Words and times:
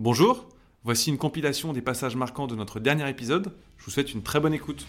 Bonjour, 0.00 0.48
voici 0.82 1.10
une 1.10 1.18
compilation 1.18 1.72
des 1.72 1.80
passages 1.80 2.16
marquants 2.16 2.48
de 2.48 2.56
notre 2.56 2.80
dernier 2.80 3.08
épisode. 3.08 3.52
Je 3.78 3.84
vous 3.84 3.92
souhaite 3.92 4.12
une 4.12 4.24
très 4.24 4.40
bonne 4.40 4.52
écoute. 4.52 4.88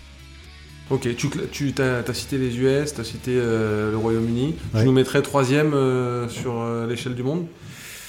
Ok, 0.90 1.16
tu, 1.16 1.30
tu 1.52 1.74
as, 1.80 2.14
cité 2.16 2.40
les 2.40 2.58
US, 2.58 2.96
tu 2.96 3.02
as 3.02 3.04
cité 3.04 3.34
euh, 3.36 3.92
le 3.92 3.98
Royaume-Uni. 3.98 4.56
Je 4.74 4.82
nous 4.82 4.92
mettrais 4.92 5.22
troisième 5.22 5.76
euh, 5.76 6.28
sur 6.28 6.60
euh, 6.60 6.88
l'échelle 6.88 7.14
du 7.14 7.22
monde? 7.22 7.46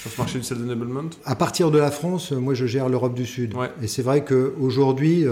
Sur 0.07 0.15
ce 0.15 0.21
marché 0.21 0.39
du 0.39 0.45
sales 0.45 0.63
enablement 0.63 1.11
À 1.25 1.35
partir 1.35 1.71
de 1.71 1.79
la 1.79 1.91
France, 1.91 2.33
moi 2.33 2.55
je 2.55 2.67
gère 2.67 2.89
l'Europe 2.89 3.15
du 3.15 3.27
Sud. 3.27 3.55
Et 3.83 3.87
c'est 3.87 4.03
vrai 4.03 4.25
qu'aujourd'hui, 4.25 5.25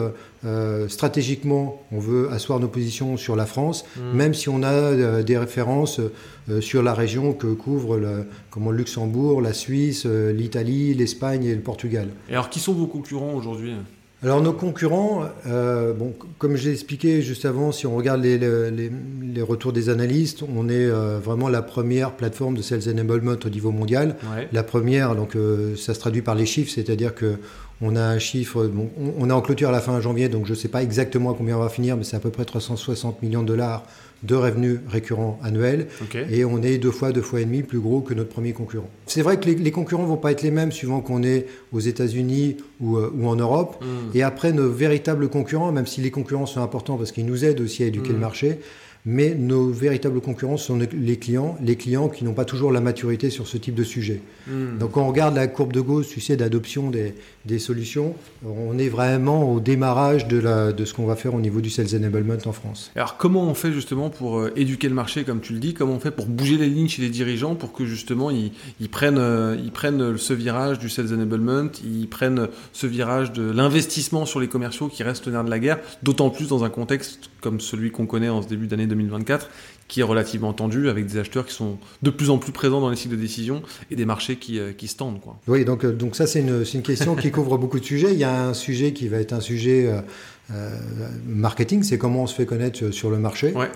stratégiquement, 0.89 1.83
on 1.93 1.99
veut 1.99 2.31
asseoir 2.31 2.61
nos 2.61 2.69
positions 2.69 3.17
sur 3.17 3.37
la 3.37 3.47
France, 3.47 3.85
hmm. 3.97 4.17
même 4.17 4.35
si 4.35 4.49
on 4.49 4.63
a 4.63 5.23
des 5.23 5.39
références 5.39 6.01
sur 6.61 6.83
la 6.83 6.95
région 6.95 7.33
que 7.33 7.47
couvrent 7.47 7.97
le, 7.97 8.27
comment, 8.51 8.71
le 8.71 8.79
Luxembourg, 8.79 9.41
la 9.41 9.53
Suisse, 9.53 10.07
l'Italie, 10.07 10.95
l'Espagne 10.95 11.45
et 11.45 11.55
le 11.55 11.63
Portugal. 11.63 12.09
Et 12.29 12.33
alors, 12.33 12.51
qui 12.51 12.61
sont 12.61 12.73
vos 12.73 12.87
concurrents 12.87 13.35
aujourd'hui? 13.35 13.75
Alors 14.25 14.41
nos 14.41 14.55
concurrents, 14.55 15.25
euh, 15.47 15.93
bon, 15.93 16.15
comme 16.39 16.57
je 16.57 16.65
l'ai 16.65 16.73
expliqué 16.73 17.21
juste 17.21 17.45
avant, 17.45 17.73
si 17.73 17.87
on 17.87 17.95
regarde 17.95 18.23
les, 18.23 18.39
les, 18.39 19.43
retours 19.43 19.75
des 19.75 19.91
analystes, 19.91 20.43
on 20.43 20.71
est 20.71 20.87
euh, 20.87 21.19
vraiment 21.23 21.51
la 21.51 21.61
première 21.61 22.13
plateforme 22.13 22.57
de 22.57 22.63
sales 22.63 22.89
enablement 22.89 23.35
au 23.45 23.49
niveau 23.51 23.71
mondial. 23.71 24.17
La 24.53 24.63
première, 24.63 25.15
donc 25.15 25.37
euh, 25.37 25.77
ça 25.77 25.93
se 25.93 26.01
traduit 26.01 26.23
par 26.23 26.35
les 26.35 26.47
chiffres, 26.47 26.73
c'est-à-dire 26.75 27.15
que 27.15 27.37
on 27.83 27.97
a 27.97 28.03
un 28.03 28.19
chiffre, 28.19 28.67
bon, 28.67 28.89
on, 29.19 29.29
est 29.29 29.33
en 29.33 29.43
clôture 29.43 29.69
à 29.69 29.73
la 29.73 29.81
fin 29.81 30.01
janvier, 30.01 30.31
donc 30.31 30.47
je 30.47 30.53
ne 30.53 30.57
sais 30.57 30.69
pas 30.69 30.83
exactement 30.83 31.33
à 31.33 31.35
combien 31.37 31.59
on 31.59 31.61
va 31.61 31.69
finir, 31.69 31.97
mais 31.97 32.05
c'est 32.05 32.17
à 32.17 32.21
peu 32.21 32.31
près 32.31 32.47
360 32.47 33.21
millions 33.23 33.43
de 33.43 33.49
dollars 33.49 33.85
de 34.25 34.35
revenus 34.35 34.79
récurrents 34.89 35.39
annuels. 35.43 35.87
Et 36.31 36.45
on 36.45 36.63
est 36.63 36.79
deux 36.79 36.91
fois, 36.91 37.13
deux 37.13 37.23
fois 37.23 37.41
et 37.41 37.45
demi 37.45 37.63
plus 37.63 37.79
gros 37.79 38.01
que 38.01 38.15
notre 38.15 38.31
premier 38.31 38.53
concurrent. 38.53 38.89
C'est 39.07 39.23
vrai 39.23 39.39
que 39.39 39.49
les, 39.49 39.71
concurrents 39.71 40.05
vont 40.05 40.17
pas 40.17 40.33
être 40.33 40.43
les 40.43 40.51
mêmes 40.51 40.73
suivant 40.73 41.01
qu'on 41.01 41.23
est 41.23 41.47
aux 41.73 41.81
États-Unis 41.81 42.57
ou, 42.81 42.97
euh, 42.97 43.13
ou, 43.17 43.29
en 43.29 43.37
Europe. 43.37 43.83
Hmm. 43.83 44.17
Et 44.17 44.23
après, 44.23 44.53
nos 44.53 44.71
véritables 44.71 45.29
concurrents, 45.29 45.73
même 45.73 45.87
si 45.87 46.01
les 46.01 46.11
concurrents 46.11 46.47
sont 46.47 46.63
importants 46.63 46.97
parce 46.97 47.13
qu'ils 47.13 47.27
nous 47.27 47.45
aident 47.45 47.61
aussi 47.61 47.83
à 47.83 47.87
éduquer 47.87 48.11
le 48.11 48.19
hmm. 48.19 48.21
marché, 48.21 48.59
mais 49.07 49.35
nos 49.35 49.69
véritables 49.69 50.21
concurrents 50.21 50.57
sont 50.57 50.79
les 50.79 51.19
clients, 51.19 51.59
les 51.61 51.77
clients 51.77 52.09
qui 52.09 52.25
n'ont 52.25 52.33
pas 52.33 52.47
toujours 52.47 52.73
la 52.73 52.81
maturité 52.81 53.29
sur 53.29 53.47
ce 53.47 53.59
type 53.59 53.75
de 53.75 53.85
sujet. 53.85 54.23
Hmm. 54.47 54.79
Donc 54.79 54.93
quand 54.93 55.03
on 55.03 55.09
regarde 55.09 55.35
la 55.35 55.47
courbe 55.47 55.73
de 55.73 55.81
Gauss, 55.81 56.09
tu 56.09 56.21
sais, 56.21 56.37
d'adoption 56.37 56.91
des, 56.91 57.15
des, 57.45 57.59
solutions, 57.59 58.15
on 58.45 58.79
est 58.79 58.89
vraiment 58.89 59.53
au 59.53 59.61
démarrage 59.61 60.27
de, 60.27 60.39
la, 60.39 60.73
de 60.73 60.85
ce 60.87 60.95
qu'on 60.95 61.05
va 61.05 61.17
faire 61.17 61.35
au 61.35 61.41
niveau 61.41 61.61
du 61.61 61.69
sales 61.69 61.95
enablement 61.95 62.37
en 62.47 62.53
France. 62.53 62.91
Alors 62.97 63.19
comment 63.19 63.43
on 63.43 63.55
fait 63.55 63.73
justement 63.73 64.09
pour 64.09 64.39
euh, 64.39 64.53
éduquer 64.57 64.89
le 64.89 64.95
marché, 64.95 65.25
comme 65.25 65.41
tu 65.41 65.53
le 65.53 65.59
dis, 65.59 65.75
comment 65.75 65.95
on 65.95 66.01
fait 66.01 66.11
pour 66.11 66.27
bouger 66.27 66.57
les 66.57 66.69
lignes 66.69 66.89
chez 66.89 67.03
les 67.03 67.11
dirigeants 67.11 67.55
pour 67.57 67.73
que 67.73 67.85
justement 67.85 68.31
ils, 68.31 68.53
ils 68.81 68.89
prennent, 68.89 69.19
euh, 69.19 69.57
ils 69.63 69.73
prennent 69.73 70.17
ce 70.17 70.33
virage 70.33 70.79
du 70.79 70.89
sales 70.89 71.13
enablement, 71.13 71.69
ils 71.85 72.09
prennent 72.09 72.49
ce 72.73 72.87
virage 72.87 73.33
de 73.33 73.51
l'investissement 73.51 74.25
sur 74.25 74.41
les 74.41 74.49
commerciaux 74.49 74.89
qui 74.89 75.03
reste 75.03 75.27
le 75.27 75.33
nerf 75.33 75.45
de 75.45 75.51
la 75.51 75.59
guerre, 75.59 75.79
d'autant 76.03 76.31
plus 76.31 76.49
dans 76.49 76.65
un 76.65 76.71
contexte 76.71 77.31
comme 77.43 77.61
celui 77.61 77.91
qu'on 77.91 78.07
connaît 78.07 78.31
en 78.31 78.41
ce 78.41 78.49
début 78.49 78.67
d'année 78.67 78.87
2024, 78.95 79.49
qui 79.89 80.01
est 80.01 80.05
relativement 80.05 80.53
tendu, 80.53 80.89
avec 80.89 81.07
des 81.07 81.19
acheteurs 81.19 81.47
qui 81.47 81.55
sont 81.55 81.79
de 82.03 82.11
plus 82.11 82.31
en 82.31 82.39
plus 82.39 82.53
présents 82.53 82.81
dans 82.81 82.91
les 82.91 82.97
cycles 82.97 83.17
de 83.17 83.21
décision 83.21 83.63
et 83.91 83.97
des 83.97 84.05
marchés 84.05 84.37
qui, 84.37 84.59
euh, 84.59 84.73
qui 84.73 84.89
se 84.89 84.97
tendent. 84.97 85.21
Quoi. 85.21 85.39
Oui, 85.47 85.65
donc, 85.65 85.85
euh, 85.85 85.93
donc 85.93 86.17
ça 86.17 86.27
c'est 86.27 86.41
une, 86.41 86.65
une, 86.73 86.83
question 86.83 87.15
qui 87.15 87.31
couvre 87.31 87.59
beaucoup 87.59 87.79
de 87.79 87.85
sujets. 87.85 88.13
Il 88.13 88.19
y 88.19 88.25
a 88.25 88.47
un 88.47 88.55
sujet 88.55 88.93
qui 88.93 89.09
va 89.09 89.19
être 89.19 89.33
un 89.33 89.41
sujet 89.41 89.93
euh, 90.51 90.79
marketing, 91.27 91.83
c'est 91.83 91.99
comment 91.99 92.23
on 92.23 92.27
se 92.27 92.35
fait 92.35 92.47
connaître 92.47 92.91
sur 92.91 93.11
le 93.11 93.19
marché. 93.19 93.53
Ouais. 93.53 93.71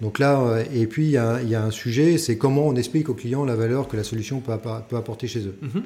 Donc 0.00 0.18
là, 0.18 0.58
et 0.74 0.86
puis 0.88 1.04
il 1.04 1.10
y, 1.12 1.16
a, 1.16 1.40
il 1.40 1.48
y 1.48 1.54
a 1.54 1.62
un 1.62 1.70
sujet, 1.70 2.18
c'est 2.18 2.36
comment 2.36 2.66
on 2.66 2.74
explique 2.74 3.08
aux 3.08 3.14
clients 3.14 3.44
la 3.44 3.54
valeur 3.54 3.86
que 3.86 3.96
la 3.96 4.02
solution 4.02 4.40
peut, 4.40 4.52
peut 4.88 4.96
apporter 4.96 5.28
chez 5.28 5.46
eux. 5.46 5.56
Mm-hmm. 5.62 5.82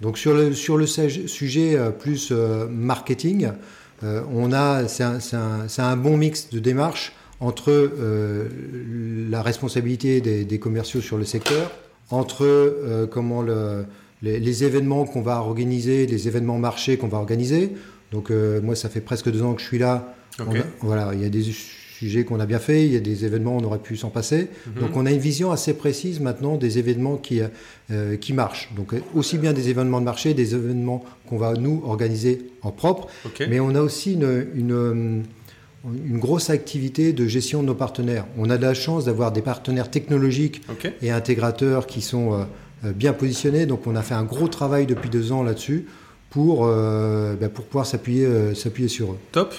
Donc 0.00 0.18
sur 0.18 0.34
le, 0.34 0.52
sur 0.52 0.76
le 0.76 0.86
sujet 0.86 1.78
plus 2.00 2.32
marketing, 2.32 3.50
on 4.02 4.52
a, 4.52 4.88
c'est 4.88 5.04
un, 5.04 5.18
un, 5.32 5.66
un, 5.78 5.96
bon 5.96 6.16
mix 6.16 6.50
de 6.50 6.58
démarches 6.58 7.12
entre 7.44 7.70
euh, 7.70 8.48
la 9.28 9.42
responsabilité 9.42 10.20
des, 10.20 10.58
commerciaux 10.58 11.02
sur 11.02 11.18
le 11.18 11.24
secteur, 11.24 11.70
entre 12.10 12.44
euh, 12.44 13.06
comment 13.06 13.42
le, 13.42 13.84
les, 14.22 14.64
événements 14.64 15.04
qu'on 15.04 15.20
va 15.20 15.40
organiser, 15.40 16.06
les 16.06 16.26
événements 16.26 16.58
marchés 16.58 16.96
qu'on 16.96 17.08
va 17.08 17.18
organiser. 17.18 17.72
Donc 18.12 18.30
euh, 18.30 18.62
moi, 18.62 18.74
ça 18.74 18.88
fait 18.88 19.02
presque 19.02 19.30
deux 19.30 19.42
ans 19.42 19.52
que 19.52 19.60
je 19.60 19.66
suis 19.66 19.78
là. 19.78 20.14
voilà, 20.80 21.12
il 21.12 21.20
y 21.20 21.26
a 21.26 21.28
des 21.28 21.42
sujets 21.42 22.24
qu'on 22.24 22.40
a 22.40 22.46
bien 22.46 22.58
fait, 22.58 22.86
il 22.86 22.92
y 22.92 22.96
a 22.96 23.00
des 23.00 23.26
événements 23.26 23.58
on 23.58 23.64
aurait 23.64 23.78
pu 23.78 23.96
s'en 23.98 24.08
passer. 24.08 24.48
Mhm. 24.66 24.80
Donc 24.80 24.96
on 24.96 25.04
a 25.04 25.10
une 25.10 25.18
vision 25.18 25.52
assez 25.52 25.74
précise 25.74 26.20
maintenant 26.20 26.56
des 26.56 26.78
événements 26.78 27.18
qui, 27.18 27.42
qui 28.20 28.32
marchent. 28.32 28.70
Donc 28.74 28.94
aussi 29.14 29.36
bien 29.36 29.52
des 29.52 29.68
événements 29.68 30.00
de 30.00 30.06
marché, 30.06 30.32
des 30.32 30.54
événements 30.54 31.04
qu'on 31.28 31.36
va 31.36 31.52
nous 31.52 31.82
organiser 31.84 32.50
en 32.62 32.70
propre, 32.70 33.08
mais 33.48 33.60
on 33.60 33.74
a 33.74 33.82
aussi 33.82 34.14
une, 34.14 34.46
une 34.54 35.24
une 35.92 36.18
grosse 36.18 36.50
activité 36.50 37.12
de 37.12 37.26
gestion 37.26 37.62
de 37.62 37.66
nos 37.66 37.74
partenaires. 37.74 38.26
On 38.38 38.50
a 38.50 38.56
de 38.56 38.62
la 38.62 38.74
chance 38.74 39.04
d'avoir 39.04 39.32
des 39.32 39.42
partenaires 39.42 39.90
technologiques 39.90 40.62
et 41.02 41.10
intégrateurs 41.10 41.86
qui 41.86 42.00
sont 42.00 42.32
euh, 42.32 42.44
euh, 42.84 42.92
bien 42.92 43.12
positionnés. 43.12 43.66
Donc 43.66 43.86
on 43.86 43.96
a 43.96 44.02
fait 44.02 44.14
un 44.14 44.24
gros 44.24 44.48
travail 44.48 44.86
depuis 44.86 45.10
deux 45.10 45.32
ans 45.32 45.42
là-dessus 45.42 45.86
pour, 46.30 46.66
euh, 46.66 47.34
bah, 47.36 47.48
pour 47.48 47.64
pouvoir 47.66 47.86
s'appuyer 47.86 48.54
s'appuyer 48.54 48.88
sur 48.88 49.12
eux. 49.12 49.18
Top. 49.32 49.54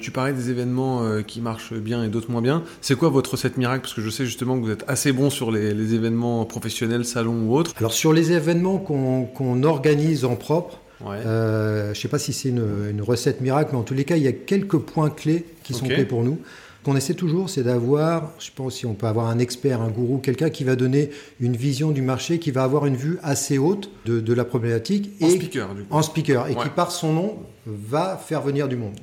tu 0.00 0.10
parlais 0.10 0.32
des 0.32 0.50
événements 0.50 1.22
qui 1.22 1.40
marchent 1.40 1.74
bien 1.74 2.04
et 2.04 2.08
d'autres 2.08 2.30
moins 2.30 2.42
bien. 2.42 2.64
C'est 2.80 2.96
quoi 2.96 3.08
votre 3.08 3.32
recette 3.32 3.56
miracle? 3.56 3.82
Parce 3.82 3.94
que 3.94 4.02
je 4.02 4.10
sais 4.10 4.26
justement 4.26 4.58
que 4.58 4.64
vous 4.64 4.70
êtes 4.70 4.84
assez 4.88 5.12
bon 5.12 5.30
sur 5.30 5.50
les, 5.50 5.94
événements 5.94 6.44
professionnels, 6.44 7.04
salons 7.04 7.46
ou 7.46 7.56
autres. 7.56 7.72
Alors 7.78 7.92
sur 7.92 8.12
les 8.12 8.32
événements 8.32 8.78
qu'on 8.78 9.62
organise 9.62 10.24
en 10.24 10.36
propre, 10.36 10.81
euh, 11.06 11.84
je 11.86 11.88
ne 11.90 11.94
sais 11.94 12.08
pas 12.08 12.18
si 12.18 12.32
c'est 12.32 12.48
une, 12.48 13.02
recette 13.02 13.40
miracle, 13.40 13.70
mais 13.72 13.78
en 13.78 13.82
tous 13.82 13.94
les 13.94 14.04
cas, 14.04 14.16
il 14.16 14.22
y 14.22 14.28
a 14.28 14.32
quelques 14.32 14.78
points 14.78 15.10
clés 15.10 15.44
qui 15.62 15.74
sont 15.74 15.86
clés 15.86 16.04
pour 16.04 16.22
nous. 16.22 16.38
Qu'on 16.84 16.96
essaie 16.96 17.14
toujours, 17.14 17.48
c'est 17.48 17.62
d'avoir, 17.62 18.32
je 18.38 18.50
pense 18.54 18.76
si 18.76 18.86
on 18.86 18.94
peut 18.94 19.06
avoir 19.06 19.28
un 19.28 19.38
expert, 19.38 19.80
un 19.80 19.88
gourou, 19.88 20.18
quelqu'un 20.18 20.50
qui 20.50 20.64
va 20.64 20.76
donner 20.76 21.10
une 21.40 21.56
vision 21.56 21.90
du 21.90 22.02
marché, 22.02 22.38
qui 22.38 22.50
va 22.50 22.64
avoir 22.64 22.86
une 22.86 22.96
vue 22.96 23.18
assez 23.22 23.58
haute 23.58 23.90
de, 24.04 24.32
la 24.32 24.44
problématique. 24.44 25.10
En 25.20 25.28
speaker, 25.28 25.74
du 25.74 25.82
coup. 25.82 25.94
En 25.94 26.02
speaker, 26.02 26.48
et 26.48 26.54
qui, 26.54 26.68
par 26.74 26.90
son 26.90 27.12
nom, 27.12 27.38
va 27.66 28.16
faire 28.16 28.42
venir 28.42 28.68
du 28.68 28.76
monde. 28.76 28.94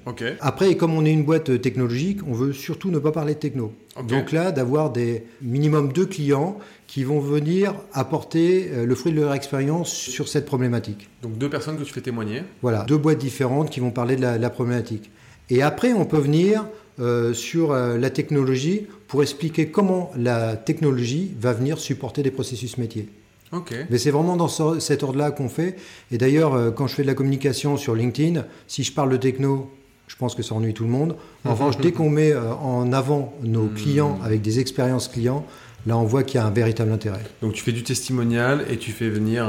Après, 0.42 0.76
comme 0.76 0.94
on 0.94 1.06
est 1.06 1.12
une 1.12 1.24
boîte 1.24 1.62
technologique, 1.62 2.20
on 2.28 2.34
veut 2.34 2.52
surtout 2.52 2.92
ne 2.92 3.00
pas 3.00 3.12
parler 3.12 3.36
de 3.36 3.40
techno. 3.40 3.74
Donc 4.08 4.32
là, 4.32 4.52
d'avoir 4.52 4.92
des 4.92 5.24
minimum 5.42 5.92
deux 5.92 6.06
clients 6.06 6.58
qui 6.88 7.04
vont 7.04 7.20
venir 7.20 7.76
apporter 7.94 8.70
euh, 8.72 8.86
le 8.86 8.96
fruit 8.96 9.12
de 9.12 9.22
leur 9.22 9.34
expérience 9.34 9.94
sur 9.94 10.28
cette 10.28 10.46
problématique. 10.46 11.08
Donc 11.22 11.38
deux 11.38 11.50
personnes 11.50 11.78
que 11.78 11.84
tu 11.84 11.94
fais 11.94 12.02
témoigner. 12.02 12.42
Voilà, 12.62 12.84
deux 12.84 12.98
boîtes 12.98 13.20
différentes 13.20 13.70
qui 13.70 13.80
vont 13.80 13.92
parler 13.92 14.16
de 14.16 14.22
la, 14.22 14.50
problématique. 14.50 15.12
Et 15.50 15.62
après, 15.62 15.94
on 15.94 16.06
peut 16.06 16.18
venir 16.18 16.66
euh, 17.00 17.34
sur 17.34 17.72
euh, 17.72 17.98
la 17.98 18.10
technologie 18.10 18.88
pour 19.08 19.22
expliquer 19.22 19.70
comment 19.70 20.12
la 20.18 20.56
technologie 20.56 21.32
va 21.40 21.54
venir 21.54 21.80
supporter 21.80 22.24
des 22.24 22.32
processus 22.32 22.78
métiers. 22.78 23.08
Okay. 23.52 23.86
Mais 23.90 23.98
c'est 23.98 24.12
vraiment 24.12 24.36
dans 24.36 24.80
cet 24.80 25.02
ordre-là 25.02 25.32
qu'on 25.32 25.50
fait. 25.50 25.76
Et 26.12 26.20
d'ailleurs, 26.20 26.74
quand 26.76 26.86
je 26.86 26.94
fais 26.94 27.02
de 27.02 27.08
la 27.08 27.16
communication 27.16 27.78
sur 27.78 27.96
LinkedIn, 27.96 28.46
si 28.68 28.84
je 28.84 28.94
parle 28.94 29.10
de 29.10 29.18
techno, 29.18 29.72
je 30.06 30.16
pense 30.18 30.36
que 30.36 30.44
ça 30.44 30.54
ennuie 30.54 30.76
tout 30.76 30.84
le 30.84 30.92
monde. 30.92 31.16
En 31.46 31.52
revanche, 31.56 31.80
dès 31.80 31.92
qu'on 31.92 32.12
met 32.12 32.36
en 32.36 32.94
avant 32.94 33.34
nos 33.42 33.64
hmm. 33.64 33.74
clients 33.74 34.20
avec 34.24 34.44
des 34.44 34.60
expériences 34.60 35.08
clients, 35.08 35.48
Là, 35.88 35.98
on 35.98 36.04
voit 36.04 36.24
qu'il 36.24 36.40
y 36.40 36.44
a 36.44 36.46
un 36.46 36.52
véritable 36.52 36.92
intérêt. 36.92 37.24
Donc, 37.42 37.54
tu 37.54 37.64
fais 37.64 37.72
du 37.72 37.84
testimonial 37.84 38.66
et 38.70 38.78
tu 38.78 38.92
fais 38.92 39.10
venir 39.10 39.46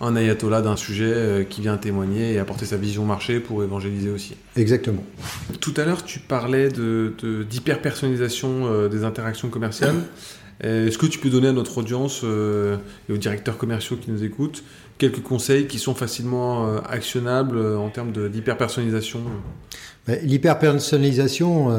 un, 0.00 0.16
ayatollah 0.16 0.60
d'un 0.60 0.76
sujet 0.76 1.12
euh, 1.12 1.42
qui 1.44 1.62
vient 1.62 1.78
témoigner 1.78 2.34
et 2.34 2.38
apporter 2.38 2.66
sa 2.66 2.76
vision 2.76 3.06
marché 3.06 3.40
pour 3.40 3.64
évangéliser 3.64 4.10
aussi. 4.10 4.36
Exactement. 4.56 5.02
Tout 5.60 5.72
à 5.76 5.84
l'heure, 5.84 6.04
tu 6.04 6.18
parlais 6.18 6.68
d'hyper-personnalisation 6.68 8.66
de, 8.66 8.70
euh, 8.70 8.88
des 8.88 9.04
interactions 9.04 9.48
commerciales. 9.48 10.02
Est-ce 10.62 10.98
que 10.98 11.06
tu 11.06 11.18
peux 11.18 11.30
donner 11.30 11.48
à 11.48 11.52
notre 11.52 11.78
audience 11.78 12.20
euh, 12.22 12.76
et 13.08 13.14
aux 13.14 13.16
directeurs 13.16 13.56
commerciaux 13.56 13.96
qui 13.96 14.10
nous 14.10 14.22
écoutent 14.22 14.62
quelques 14.98 15.22
conseils 15.22 15.66
qui 15.66 15.78
sont 15.78 15.94
facilement 15.94 16.76
actionnables 16.82 17.58
en 17.58 17.88
termes 17.88 18.12
d'hyper-personnalisation? 18.12 19.20
Ben, 20.06 20.18
L'hyper-personnalisation, 20.22 21.70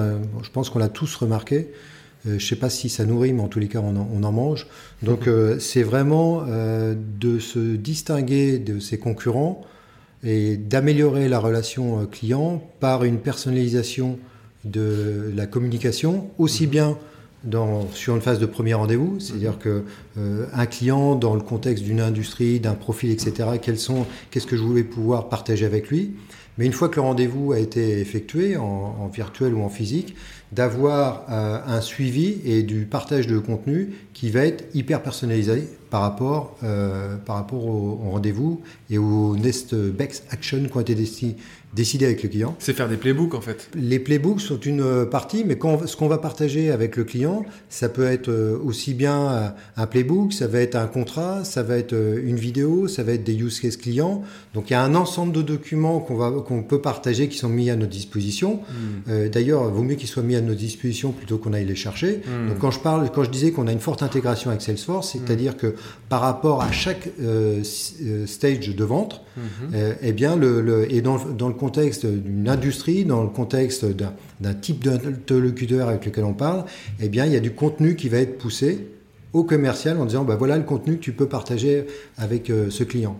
je 0.41 0.49
pense 0.49 0.71
qu'on 0.71 0.79
l'a 0.79 0.89
tous 0.89 1.15
remarqué. 1.17 1.67
Euh, 2.27 2.37
je 2.37 2.45
ne 2.45 2.49
sais 2.49 2.55
pas 2.55 2.69
si 2.69 2.89
ça 2.89 3.05
nourrit, 3.05 3.33
mais 3.33 3.41
en 3.41 3.47
tous 3.47 3.59
les 3.59 3.67
cas, 3.67 3.79
on 3.79 4.23
en, 4.23 4.31
mange. 4.31 4.67
Donc, 5.01 5.27
euh, 5.27 5.59
c'est 5.59 5.83
vraiment 5.83 6.43
euh, 6.47 6.93
de 6.95 7.39
se 7.39 7.75
distinguer 7.75 8.59
de 8.59 8.79
ses 8.79 8.97
concurrents 8.97 9.61
et 10.23 10.55
d'améliorer 10.55 11.27
la 11.27 11.39
relation 11.39 12.05
client 12.05 12.61
par 12.79 13.03
une 13.03 13.17
personnalisation 13.17 14.19
de 14.65 15.31
la 15.35 15.47
communication, 15.47 16.29
aussi 16.37 16.65
mhm. 16.65 16.69
bien 16.69 16.97
dans, 17.43 17.89
sur 17.93 18.15
une 18.15 18.21
phase 18.21 18.37
de 18.37 18.45
premier 18.45 18.75
rendez-vous, 18.75 19.19
c'est-à-dire 19.19 19.53
mhm. 19.53 19.57
que 19.57 19.83
un 20.53 20.65
client 20.67 21.15
dans 21.15 21.33
le 21.33 21.41
contexte 21.41 21.83
d'une 21.83 22.01
industrie, 22.01 22.59
d'un 22.59 22.75
profil, 22.75 23.09
etc. 23.09 23.49
qu'est-ce 23.59 24.45
que 24.45 24.55
je 24.55 24.61
voulais 24.61 24.83
pouvoir 24.83 25.27
partager 25.27 25.65
avec 25.65 25.89
lui. 25.89 26.11
Mais 26.57 26.65
une 26.65 26.73
fois 26.73 26.89
que 26.89 26.95
le 26.95 27.01
rendez-vous 27.01 27.51
a 27.51 27.59
été 27.59 27.99
effectué 27.99 28.57
en, 28.57 28.63
en 28.63 29.07
virtuel 29.07 29.53
ou 29.53 29.61
en 29.61 29.69
physique, 29.69 30.15
d'avoir 30.51 31.23
un 31.29 31.79
suivi 31.79 32.41
et 32.43 32.61
du 32.63 32.83
partage 32.83 33.25
de 33.25 33.39
contenu 33.39 33.93
qui 34.13 34.29
va 34.31 34.45
être 34.45 34.65
hyper 34.75 35.01
personnalisé 35.01 35.63
par 35.89 36.01
rapport, 36.01 36.57
par 37.25 37.37
rapport 37.37 37.65
au, 37.65 38.01
au 38.05 38.09
rendez-vous 38.09 38.61
et 38.89 38.97
au 38.97 39.37
Next 39.37 39.73
Best 39.73 40.25
Action 40.29 40.65
qui 40.65 40.75
ont 40.75 40.81
été 40.81 40.93
décider 41.73 42.05
avec 42.05 42.23
le 42.23 42.29
client. 42.29 42.55
C'est 42.59 42.73
faire 42.73 42.89
des 42.89 42.97
playbooks 42.97 43.33
en 43.33 43.41
fait. 43.41 43.69
Les 43.75 43.99
playbooks 43.99 44.41
sont 44.41 44.59
une 44.59 44.81
euh, 44.81 45.05
partie, 45.05 45.43
mais 45.45 45.57
quand 45.57 45.85
ce 45.87 45.95
qu'on 45.95 46.07
va 46.07 46.17
partager 46.17 46.71
avec 46.71 46.97
le 46.97 47.03
client, 47.03 47.45
ça 47.69 47.87
peut 47.87 48.05
être 48.05 48.29
euh, 48.29 48.59
aussi 48.63 48.93
bien 48.93 49.31
euh, 49.31 49.47
un 49.77 49.87
playbook, 49.87 50.33
ça 50.33 50.47
va 50.47 50.59
être 50.59 50.75
un 50.75 50.87
contrat, 50.87 51.43
ça 51.43 51.63
va 51.63 51.77
être 51.77 51.93
une 51.93 52.35
vidéo, 52.35 52.87
ça 52.87 53.03
va 53.03 53.13
être 53.13 53.23
des 53.23 53.35
use 53.35 53.59
cases 53.59 53.77
clients. 53.77 54.23
Donc 54.53 54.69
il 54.69 54.73
y 54.73 54.75
a 54.75 54.83
un 54.83 54.95
ensemble 54.95 55.31
de 55.31 55.41
documents 55.41 55.99
qu'on 55.99 56.15
va 56.15 56.29
qu'on 56.41 56.63
peut 56.63 56.81
partager 56.81 57.27
qui 57.27 57.37
sont 57.37 57.49
mis 57.49 57.69
à 57.69 57.75
notre 57.75 57.91
disposition. 57.91 58.59
Hmm. 59.07 59.29
D'ailleurs, 59.29 59.65
il 59.67 59.73
vaut 59.73 59.83
mieux 59.83 59.95
qu'ils 59.95 60.07
soient 60.07 60.23
mis 60.23 60.35
à 60.35 60.41
notre 60.41 60.59
disposition 60.59 61.11
plutôt 61.11 61.37
qu'on 61.37 61.53
aille 61.53 61.65
les 61.65 61.75
chercher. 61.75 62.21
Hmm. 62.25 62.49
Donc 62.49 62.59
quand 62.59 62.71
je 62.71 62.79
parle, 62.79 63.09
quand 63.11 63.23
je 63.23 63.29
disais 63.29 63.51
qu'on 63.51 63.67
a 63.67 63.71
une 63.71 63.79
forte 63.79 64.03
intégration 64.03 64.49
avec 64.49 64.61
Salesforce, 64.61 65.11
c'est-à-dire 65.13 65.57
que 65.57 65.75
par 66.09 66.21
rapport 66.21 66.61
à 66.61 66.71
chaque 66.71 67.09
stage 68.25 68.75
de 68.75 68.83
vente, 68.83 69.21
hmm. 69.37 69.41
eh 70.01 70.13
bien 70.13 70.35
le, 70.35 70.61
le 70.61 70.91
et 70.93 71.01
dans, 71.01 71.17
dans 71.17 71.47
le 71.47 71.53
contexte 71.53 72.05
d'une 72.05 72.49
industrie, 72.49 73.05
dans 73.05 73.23
le 73.23 73.29
contexte 73.29 73.85
d'un 73.85 74.53
type 74.53 74.83
d'interlocuteur 74.83 75.87
avec 75.89 76.05
lequel 76.05 76.25
on 76.25 76.33
parle, 76.33 76.65
eh 76.99 77.09
bien, 77.09 77.25
il 77.25 77.33
y 77.33 77.35
a 77.35 77.39
du 77.39 77.51
contenu 77.51 77.95
qui 77.95 78.09
va 78.09 78.17
être 78.17 78.37
poussé 78.37 78.87
au 79.33 79.43
commercial 79.43 79.97
en 79.99 80.05
disant, 80.05 80.23
bah, 80.23 80.35
voilà 80.35 80.57
le 80.57 80.63
contenu 80.63 80.97
que 80.97 81.01
tu 81.01 81.13
peux 81.13 81.27
partager 81.27 81.85
avec 82.17 82.49
euh, 82.49 82.69
ce 82.69 82.83
client. 82.83 83.17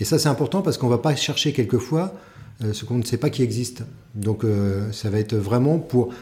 Et 0.00 0.04
ça, 0.04 0.18
c'est 0.18 0.28
important 0.28 0.62
parce 0.62 0.78
qu'on 0.78 0.86
ne 0.86 0.92
va 0.92 0.98
pas 0.98 1.14
chercher 1.14 1.52
quelquefois 1.52 2.04
euh, 2.04 2.18
ce 2.60 2.84
qu'on 2.84 2.98
ne 2.98 3.04
sait 3.04 3.16
pas 3.16 3.30
qui 3.30 3.42
existe. 3.42 3.84
Donc, 4.14 4.44
euh, 4.44 4.90
ça 4.92 5.10
va 5.10 5.18
être 5.18 5.34
vraiment 5.34 5.78
pour 5.78 6.12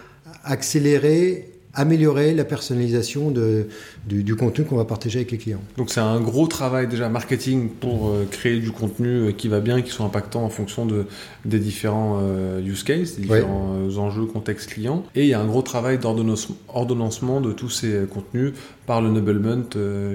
accélérer 0.44 1.50
améliorer 1.75 2.35
la 2.35 2.44
personnalisation 2.44 3.31
de, 3.31 3.69
du, 4.06 4.35
contenu 4.35 4.65
qu'on 4.65 4.77
va 4.77 4.85
partager 4.85 5.21
avec 5.21 5.31
les 5.31 5.38
clients. 5.38 5.62
Donc 5.77 5.91
c'est 5.91 6.00
un 6.00 6.21
gros 6.21 6.47
travail 6.47 6.88
déjà 6.88 7.09
marketing 7.09 7.69
pour 7.69 8.09
euh, 8.09 8.27
créer 8.31 8.59
du 8.59 8.73
contenu 8.73 9.09
euh, 9.09 9.32
qui 9.32 9.49
va 9.49 9.61
bien, 9.61 9.81
qui 9.82 9.91
soit 9.91 10.06
impactant 10.06 10.43
en 10.44 10.49
fonction 10.49 10.85
de, 10.85 11.06
des 11.44 11.59
différents 11.59 12.19
euh, 12.23 12.61
use 12.61 12.82
cases, 12.82 13.17
des 13.17 13.23
différents 13.23 13.88
enjeux, 13.97 14.27
contexte 14.27 14.71
client. 14.71 15.05
Et 15.15 15.23
il 15.23 15.29
y 15.29 15.35
a 15.35 15.41
un 15.41 15.47
gros 15.47 15.62
travail 15.62 15.99
d'ordonnancement 15.99 17.41
de 17.41 17.53
tous 17.53 17.71
ces 17.71 18.05
contenus 18.11 18.53
par 18.87 19.00
le 19.00 19.11
noblement 19.11 19.65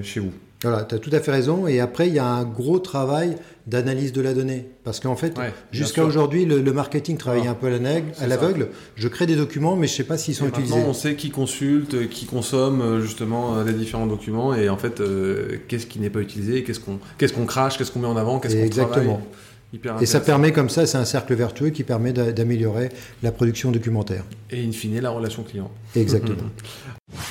chez 0.03 0.19
vous. 0.19 0.31
Voilà, 0.65 0.83
tu 0.83 0.95
as 0.95 1.00
tout 1.00 1.12
à 1.13 1.19
fait 1.19 1.31
raison. 1.31 1.67
Et 1.67 1.79
après, 1.79 2.07
il 2.07 2.15
y 2.15 2.19
a 2.19 2.25
un 2.25 2.44
gros 2.44 2.79
travail 2.79 3.35
d'analyse 3.67 4.13
de 4.13 4.21
la 4.21 4.33
donnée. 4.33 4.67
Parce 4.83 5.00
qu'en 5.00 5.15
fait, 5.15 5.35
jusqu'à 5.71 6.03
aujourd'hui, 6.03 6.45
le, 6.45 6.73
marketing 6.73 7.17
travaille 7.17 7.47
un 7.47 7.53
peu 7.53 7.67
à 7.67 8.27
l'aveugle. 8.27 8.69
Je 8.95 9.07
crée 9.07 9.25
des 9.25 9.35
documents, 9.35 9.75
mais 9.75 9.88
je 9.88 9.94
ne 9.94 9.97
sais 9.97 10.03
pas 10.03 10.17
s'ils 10.17 10.35
sont 10.35 10.47
utilisés. 10.47 10.73
on 10.75 10.94
sait 10.94 11.15
qui 11.15 11.29
consulte, 11.29 12.09
qui 12.09 12.25
consomme 12.25 12.81
euh, 12.81 13.01
justement 13.01 13.56
euh, 13.56 13.63
les 13.63 13.73
différents 13.73 14.07
documents 14.07 14.53
et 14.53 14.69
en 14.69 14.77
fait, 14.77 15.00
euh, 15.00 15.57
qu'est-ce 15.67 15.85
qui 15.85 16.00
n'est 16.00 16.09
pas 16.09 16.19
utilisé, 16.19 16.63
qu'est-ce 16.63 16.79
qu'on 16.79 17.00
qu'est-ce 17.17 17.33
qu'on 17.33 17.45
crache, 17.45 17.77
qu'est-ce 17.77 17.91
qu'on 17.91 18.00
met 18.00 18.07
en 18.07 18.17
avant, 18.17 18.39
qu'est-ce 18.39 18.56
qu'on 18.56 18.63
Exactement. 18.63 19.21
et 20.01 20.06
ça 20.06 20.19
permet 20.19 20.51
comme 20.51 20.69
ça, 20.69 20.85
c'est 20.85 20.97
un 20.97 21.06
cercle 21.06 21.33
vertueux 21.35 21.69
qui 21.69 21.83
permet 21.83 22.13
d'améliorer 22.13 22.89
la 23.23 23.31
production 23.31 23.71
documentaire. 23.71 24.23
Et 24.51 24.63
in 24.63 24.71
fine, 24.71 25.00
la 25.00 25.12
relation 25.12 25.44
client. 25.44 25.71
Exactement. 25.95 26.50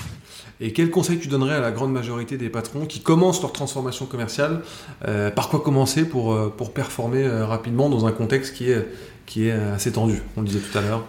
Et 0.64 0.72
quel 0.72 0.90
conseil 0.90 1.18
tu 1.18 1.28
donnerais 1.28 1.56
à 1.56 1.60
la 1.60 1.70
grande 1.70 1.92
majorité 1.92 2.38
des 2.38 2.48
patrons 2.48 2.86
qui 2.86 3.00
commencent 3.00 3.42
leur 3.42 3.52
transformation 3.52 4.06
commerciale 4.06 4.62
euh, 5.06 5.30
Par 5.30 5.50
quoi 5.50 5.60
commencer 5.60 6.08
pour, 6.08 6.32
euh, 6.32 6.48
performer 6.74 7.22
euh, 7.22 7.44
rapidement 7.44 7.90
dans 7.90 8.06
un 8.06 8.12
contexte 8.12 8.54
qui 8.54 8.70
est, 8.70 8.88
qui 9.26 9.48
est 9.48 9.52
assez 9.52 9.92
tendu 9.92 10.22
On 10.38 10.40
le 10.40 10.46
disait 10.46 10.60
tout 10.60 10.78
à 10.78 10.80
l'heure. 10.80 11.04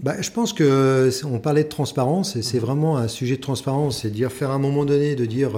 Bah, 0.00 0.20
je 0.20 0.30
pense 0.30 0.52
que 0.52 1.10
on 1.24 1.38
parlait 1.38 1.64
de 1.64 1.68
transparence 1.68 2.36
et 2.36 2.42
c'est 2.42 2.58
mhm. 2.58 2.64
vraiment 2.64 2.96
un 2.96 3.08
sujet 3.08 3.36
de 3.36 3.40
transparence, 3.40 4.02
c'est 4.02 4.10
dire 4.10 4.32
faire 4.32 4.50
à 4.50 4.54
un 4.54 4.58
moment 4.58 4.84
donné 4.84 5.14
de 5.14 5.26
dire 5.26 5.52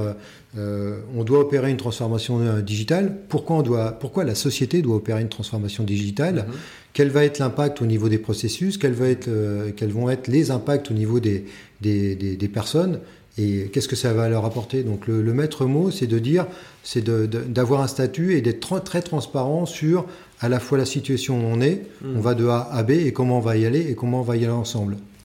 on 0.56 1.24
doit 1.24 1.40
opérer 1.40 1.70
une 1.70 1.76
transformation 1.76 2.60
digitale. 2.60 3.16
Pourquoi 3.28 3.56
on 3.56 3.62
doit, 3.62 3.92
pourquoi 3.92 4.24
la 4.24 4.34
société 4.34 4.82
doit 4.82 4.96
opérer 4.96 5.20
une 5.20 5.28
transformation 5.28 5.82
digitale? 5.82 6.46
Mhm. 6.46 6.54
Quel 6.92 7.10
va 7.10 7.24
être 7.24 7.40
l'impact 7.40 7.82
au 7.82 7.86
niveau 7.86 8.08
des 8.08 8.18
processus? 8.18 8.78
Quels, 8.78 8.92
va 8.92 9.08
être, 9.08 9.28
quels 9.76 9.90
vont 9.90 10.08
être 10.10 10.28
les 10.28 10.52
impacts 10.52 10.90
au 10.90 10.94
niveau 10.94 11.18
des, 11.18 11.44
des, 11.80 12.50
personnes? 12.52 13.00
Et 13.36 13.70
qu'est-ce 13.72 13.88
que 13.88 13.96
ça 13.96 14.12
va 14.12 14.28
leur 14.28 14.44
apporter? 14.44 14.82
Donc 14.82 15.06
le, 15.06 15.22
maître 15.32 15.66
mot, 15.66 15.90
c'est 15.90 16.06
de 16.06 16.18
dire, 16.18 16.46
c'est 16.82 17.04
d'avoir 17.04 17.80
un 17.80 17.88
statut 17.88 18.36
et 18.36 18.40
d'être 18.40 18.78
très 18.80 19.02
transparent 19.02 19.66
sur 19.66 20.06
à 20.40 20.48
la 20.48 20.60
fois 20.60 20.78
la 20.78 20.84
situation 20.84 21.38
où 21.40 21.44
on 21.44 21.60
est, 21.60 21.82
hmm. 22.02 22.16
on 22.16 22.20
va 22.20 22.34
de 22.34 22.46
A 22.46 22.68
à 22.70 22.82
B 22.82 22.90
et 22.90 23.12
comment 23.12 23.38
on 23.38 23.40
va 23.40 23.56
y 23.56 23.66
aller 23.66 23.90
et 23.90 23.94
comment 23.94 24.20
on 24.20 24.24
va 24.24 24.36
y 24.36 24.44
aller 24.44 24.52
ensemble. 24.52 24.98